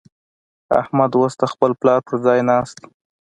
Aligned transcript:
احمد 0.81 1.11
اوس 1.17 1.33
د 1.41 1.43
خپل 1.53 1.71
پلار 1.79 1.99
پر 2.07 2.15
ځای 2.25 2.39
ناست 2.49 2.75
دی. 2.81 2.87